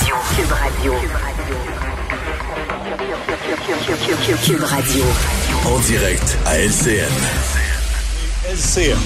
[0.00, 0.14] Radio.
[0.36, 0.94] Cube Radio.
[4.44, 5.04] Cube Radio.
[5.66, 7.08] En direct à LCN.
[8.48, 8.98] LCN.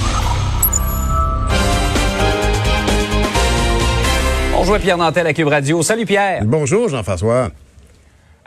[4.52, 5.82] Bonjour Pierre Nantel à Cube Radio.
[5.82, 6.45] Salut Pierre.
[6.45, 7.50] Bonjour Jean-François.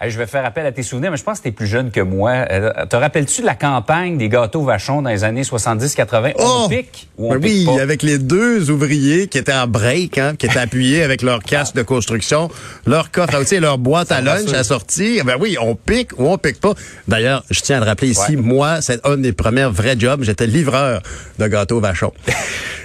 [0.08, 1.90] Je vais faire appel à tes souvenirs, mais je pense que tu es plus jeune
[1.90, 2.32] que moi.
[2.52, 6.34] Euh, te rappelles-tu de la campagne des gâteaux vachons dans les années 70-80?
[6.38, 6.64] Oh!
[6.66, 7.82] On pique ou on Ben pique oui, pas?
[7.82, 11.76] avec les deux ouvriers qui étaient en break, hein, qui étaient appuyés avec leur casque
[11.76, 12.50] de construction,
[12.86, 15.24] leur coffre à outils et leur boîte à lunch à sortir.
[15.24, 16.74] Ben oui, on pique ou on pique pas.
[17.08, 18.42] D'ailleurs, je tiens à le rappeler ici, Ouais.
[18.42, 20.24] moi, c'est un des premiers vrais jobs.
[20.24, 21.02] J'étais livreur
[21.40, 22.12] de gâteaux vachons.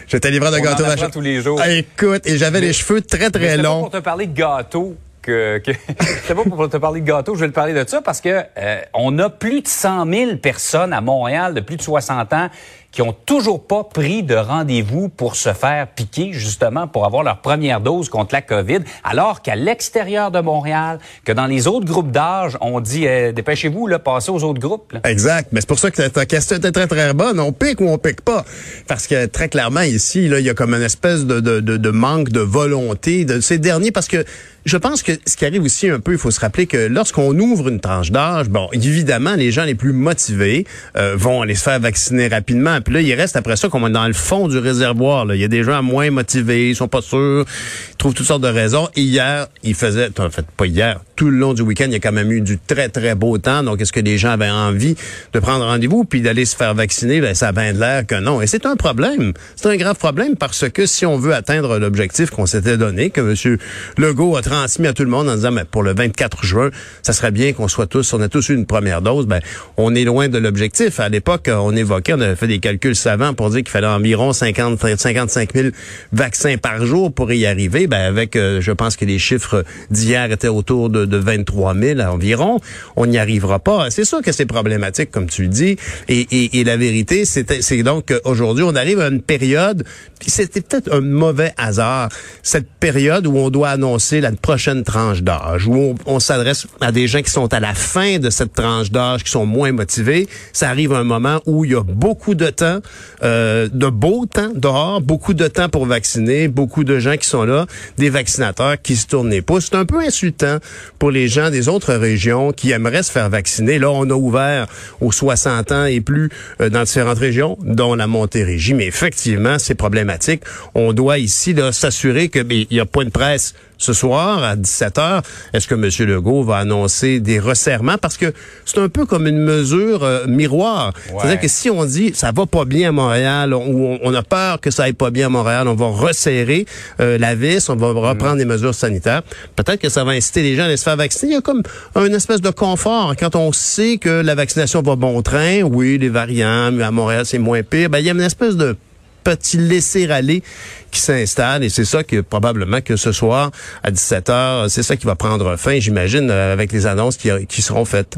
[0.07, 1.11] J'étais livreur de On en gâteaux apprend vachons.
[1.13, 1.61] tous les jours.
[1.61, 3.81] Ah, écoute, et j'avais les cheveux très, Mais très pas longs.
[3.81, 5.73] pour te parler de gâteaux que, que
[6.25, 8.43] c'est pas pour te parler de gâteaux, je vais te parler de ça parce que
[8.57, 12.49] euh, on a plus de 100 000 personnes à Montréal de plus de 60 ans
[12.93, 17.41] qui ont toujours pas pris de rendez-vous pour se faire piquer justement pour avoir leur
[17.41, 22.11] première dose contre la COVID, alors qu'à l'extérieur de Montréal, que dans les autres groupes
[22.11, 24.93] d'âge, on dit euh, dépêchez-vous là, passez aux autres groupes.
[24.93, 25.01] là.
[25.05, 25.49] Exact.
[25.53, 27.39] Mais c'est pour ça que ta question était très, très bonne.
[27.39, 28.45] On pique ou on pique pas?
[28.89, 31.77] Parce que très clairement, ici, là, il y a comme une espèce de, de, de,
[31.77, 34.25] de manque de volonté de ces derniers parce que
[34.67, 37.39] je pense que ce qui arrive aussi un peu, il faut se rappeler que lorsqu'on
[37.39, 40.67] ouvre une tranche d'âge, bon, évidemment, les gens les plus motivés
[40.97, 42.80] euh, vont aller se faire vacciner rapidement.
[42.81, 45.25] Puis là, il reste après ça comme dans le fond du réservoir.
[45.25, 45.35] Là.
[45.35, 47.45] Il y a des gens moins motivés, ils sont pas sûrs,
[47.91, 48.89] ils trouvent toutes sortes de raisons.
[48.97, 52.01] Hier, il faisait, en fait, pas hier, tout le long du week-end, il y a
[52.01, 53.63] quand même eu du très, très beau temps.
[53.63, 54.97] Donc, est-ce que les gens avaient envie
[55.33, 57.21] de prendre rendez-vous puis d'aller se faire vacciner?
[57.21, 58.41] Ben, ça a de l'air que non.
[58.41, 59.33] Et c'est un problème.
[59.57, 63.21] C'est un grave problème parce que si on veut atteindre l'objectif qu'on s'était donné, que
[63.21, 63.59] M.
[63.99, 66.71] Legault a transmis à tout le monde en disant, mais pour le 24 juin,
[67.03, 69.41] ça serait bien qu'on soit tous, on a tous eu une première dose, ben,
[69.77, 71.01] on est loin de l'objectif.
[71.01, 72.61] À l'époque, on évoquait, on avait fait des
[72.95, 75.69] savants pour dire qu'il fallait environ 50, 55 000
[76.13, 77.87] vaccins par jour pour y arriver.
[77.87, 82.01] Ben, avec, euh, je pense que les chiffres d'hier étaient autour de, de 23 000
[82.01, 82.61] environ.
[82.97, 83.91] On n'y arrivera pas.
[83.91, 85.77] C'est sûr que c'est problématique, comme tu le dis.
[86.09, 89.85] Et, et, la vérité, c'est donc qu'aujourd'hui, on arrive à une période,
[90.27, 92.11] c'était peut-être un mauvais hasard,
[92.43, 96.93] cette période où on doit annoncer la prochaine tranche d'âge, où on, on s'adresse à
[96.93, 100.29] des gens qui sont à la fin de cette tranche d'âge, qui sont moins motivés.
[100.53, 102.81] Ça arrive à un moment où il y a beaucoup de temps,
[103.23, 107.45] euh, de beau temps dehors, beaucoup de temps pour vacciner, beaucoup de gens qui sont
[107.45, 107.67] là,
[107.99, 109.69] des vaccinateurs qui se tournent les pouces.
[109.71, 110.59] C'est un peu insultant
[110.99, 113.79] pour les gens des autres régions qui aimeraient se faire vacciner.
[113.79, 114.67] Là, on a ouvert
[115.01, 116.29] aux 60 ans et plus
[116.61, 118.75] euh, dans différentes régions, dont la Montérégie.
[118.75, 120.43] Mais effectivement, c'est problématique.
[120.75, 124.57] On doit ici là, s'assurer que il y a point de presse ce soir à
[124.57, 125.23] 17h.
[125.53, 126.09] Est-ce que M.
[126.09, 127.99] Legault va annoncer des resserrements?
[127.99, 128.33] Parce que
[128.65, 130.93] c'est un peu comme une mesure euh, miroir.
[131.07, 134.23] C'est-à-dire que si on dit ça va pas bien à Montréal, on- ou on, a
[134.23, 136.67] peur que ça aille pas bien à Montréal, on va resserrer
[137.01, 139.23] euh, la vis, on va reprendre des mesures sanitaires.
[139.57, 141.33] Peut-être que ça va inciter les gens à aller se faire vacciner.
[141.33, 141.63] Il y a comme
[141.95, 145.63] un espèce de confort quand on sait que la vaccination va bon train.
[145.63, 147.89] Oui, les variants, mais à Montréal c'est moins pire.
[147.91, 148.77] Ben il y a une espèce de
[149.23, 150.43] petit laisser-aller
[150.91, 153.51] qui s'installe et c'est ça que probablement que ce soir
[153.83, 157.63] à 17h, c'est ça qui va prendre fin, j'imagine, euh, avec les annonces qui, qui
[157.63, 158.17] seront faites.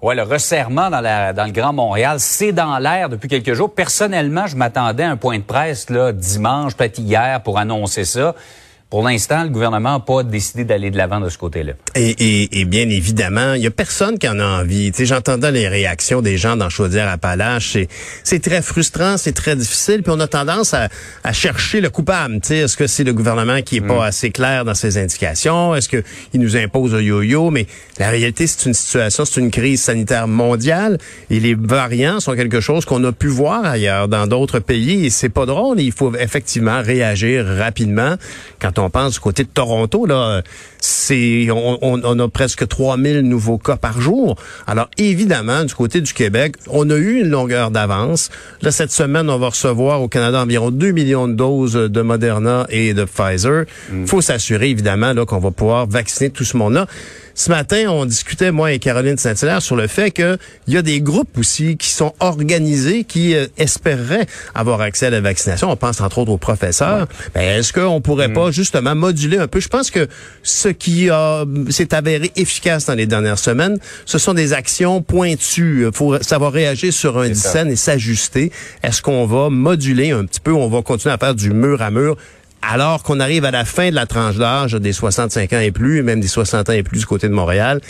[0.00, 3.74] Ouais, le resserrement dans, la, dans le Grand Montréal, c'est dans l'air depuis quelques jours.
[3.74, 8.36] Personnellement, je m'attendais à un point de presse là, dimanche, peut-être hier, pour annoncer ça.
[8.90, 11.74] Pour l'instant, le gouvernement n'a pas décidé d'aller de l'avant de ce côté-là.
[11.94, 14.90] Et, et, et bien évidemment, il y a personne qui en a envie.
[14.92, 17.72] Tu sais, j'entendais les réactions des gens dans Chaudière-Appalaches.
[17.72, 17.88] C'est,
[18.24, 20.02] c'est très frustrant, c'est très difficile.
[20.02, 20.88] Puis on a tendance à,
[21.22, 22.40] à chercher le coupable.
[22.40, 25.74] Tu sais, est-ce que c'est le gouvernement qui est pas assez clair dans ses indications?
[25.74, 27.50] Est-ce que il nous impose un yo-yo?
[27.50, 27.66] Mais
[27.98, 30.96] la réalité, c'est une situation, c'est une crise sanitaire mondiale.
[31.28, 35.04] Et les variants sont quelque chose qu'on a pu voir ailleurs dans d'autres pays.
[35.04, 35.78] Et c'est pas drôle.
[35.78, 38.14] Il faut effectivement réagir rapidement.
[38.60, 40.42] Quand on pense du côté de Toronto, là,
[40.80, 44.36] c'est on, on- on a presque 3000 nouveaux cas par jour.
[44.66, 48.30] Alors évidemment, du côté du Québec, on a eu une longueur d'avance.
[48.62, 52.66] Là, cette semaine, on va recevoir au Canada environ 2 millions de doses de Moderna
[52.70, 53.64] et de Pfizer.
[54.06, 56.86] faut s'assurer évidemment là qu'on va pouvoir vacciner tout ce monde-là.
[57.38, 61.00] Ce matin, on discutait, moi et Caroline Saint-Hilaire, sur le fait qu'il y a des
[61.00, 64.26] groupes aussi qui sont organisés, qui euh, espéreraient
[64.56, 65.70] avoir accès à la vaccination.
[65.70, 67.06] On pense entre autres aux professeurs.
[67.36, 69.60] Ben, Est-ce qu'on pourrait pas justement moduler un peu?
[69.60, 70.08] Je pense que
[70.42, 75.84] ce qui a s'est avéré efficace dans les dernières semaines, ce sont des actions pointues.
[75.86, 78.50] Il faut savoir réagir sur un scène et s'ajuster.
[78.82, 80.52] Est-ce qu'on va moduler un petit peu?
[80.52, 82.16] On va continuer à faire du mur à mur
[82.62, 86.02] alors qu'on arrive à la fin de la tranche d'âge des 65 ans et plus,
[86.02, 87.80] même des 60 ans et plus du côté de Montréal,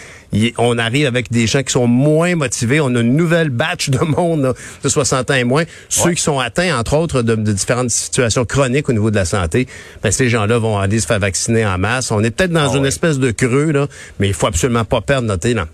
[0.58, 2.80] on arrive avec des gens qui sont moins motivés.
[2.80, 5.64] On a une nouvelle batch de monde de 60 ans et moins.
[5.88, 9.66] Ceux qui sont atteints, entre autres, de, différentes situations chroniques au niveau de la santé,
[10.02, 12.10] ben, ces gens-là vont aller se faire vacciner en masse.
[12.10, 13.86] On est peut-être dans ah une espèce de creux, là,
[14.20, 15.64] mais il faut absolument pas perdre notre élan.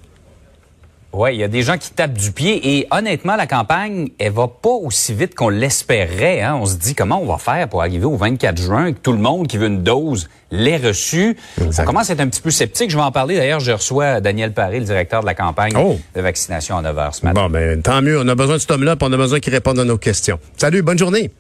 [1.17, 4.33] Oui, il y a des gens qui tapent du pied et honnêtement, la campagne, elle
[4.33, 6.41] va pas aussi vite qu'on l'espérait.
[6.41, 6.59] Hein.
[6.61, 9.19] On se dit comment on va faire pour arriver au 24 juin, que tout le
[9.19, 11.37] monde qui veut une dose l'ait reçue.
[11.61, 12.91] On commence à être un petit peu sceptique.
[12.91, 13.37] Je vais en parler.
[13.37, 15.99] D'ailleurs, je reçois Daniel Paré, le directeur de la campagne oh.
[16.17, 17.43] de vaccination à 9 h ce matin.
[17.43, 18.19] Bon, ben, tant mieux.
[18.21, 20.41] On a besoin de cet homme-là, on a besoin qu'il réponde à nos questions.
[20.57, 21.31] Salut, bonne journée.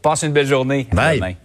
[0.00, 0.86] Passe une belle journée.
[0.90, 1.36] Bye.